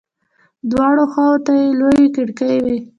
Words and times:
دواړو 0.71 1.03
خواو 1.11 1.43
ته 1.45 1.51
يې 1.59 1.67
لويې 1.79 2.07
کړکۍ 2.15 2.55
وې. 2.63 2.77